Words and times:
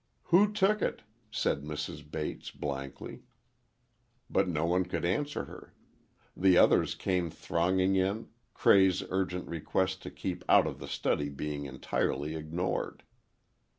"Who 0.33 0.51
took 0.51 0.81
it?" 0.81 1.03
said 1.29 1.61
Mrs. 1.61 2.01
Bates, 2.09 2.49
blankly. 2.49 3.21
But 4.31 4.49
no 4.49 4.65
one 4.65 4.85
could 4.85 5.05
answer 5.05 5.45
her. 5.45 5.75
The 6.35 6.57
others 6.57 6.95
came 6.95 7.29
thronging 7.29 7.95
in, 7.95 8.29
Cray's 8.55 9.03
urgent 9.11 9.47
requests 9.47 9.97
to 9.97 10.09
keep 10.09 10.43
out 10.49 10.65
of 10.65 10.79
the 10.79 10.87
study 10.87 11.29
being 11.29 11.65
entirely 11.65 12.33
ignored. 12.33 13.03